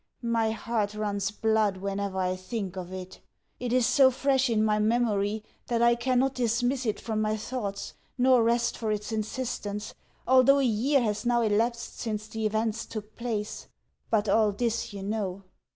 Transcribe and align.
My 0.23 0.49
heart 0.49 0.95
runs 0.95 1.29
blood 1.29 1.77
whenever 1.77 2.17
I 2.17 2.35
think 2.35 2.75
of 2.75 2.91
it; 2.91 3.19
it 3.59 3.71
is 3.71 3.85
so 3.85 4.09
fresh 4.09 4.49
in 4.49 4.65
my 4.65 4.79
memory 4.79 5.43
that 5.67 5.83
I 5.83 5.93
cannot 5.93 6.33
dismiss 6.33 6.87
it 6.87 6.99
from 6.99 7.21
my 7.21 7.37
thoughts, 7.37 7.93
nor 8.17 8.41
rest 8.41 8.75
for 8.79 8.91
its 8.91 9.11
insistence, 9.11 9.93
although 10.27 10.57
a 10.57 10.63
year 10.63 11.01
has 11.03 11.23
now 11.23 11.43
elapsed 11.43 11.99
since 11.99 12.27
the 12.27 12.47
events 12.47 12.87
took 12.87 13.15
place. 13.15 13.67
But 14.09 14.27
all 14.27 14.51
this 14.51 14.91
you 14.91 15.03
know. 15.03 15.43